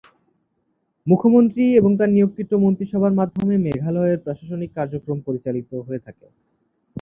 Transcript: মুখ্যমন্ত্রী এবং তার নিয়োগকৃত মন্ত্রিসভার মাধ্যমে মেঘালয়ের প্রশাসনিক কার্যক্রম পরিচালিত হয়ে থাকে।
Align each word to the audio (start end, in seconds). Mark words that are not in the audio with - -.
মুখ্যমন্ত্রী 1.07 1.63
এবং 1.79 1.91
তার 1.99 2.09
নিয়োগকৃত 2.15 2.51
মন্ত্রিসভার 2.63 3.17
মাধ্যমে 3.19 3.55
মেঘালয়ের 3.65 4.21
প্রশাসনিক 4.23 4.71
কার্যক্রম 4.77 5.17
পরিচালিত 5.27 5.71
হয়ে 5.87 6.03
থাকে। 6.05 6.25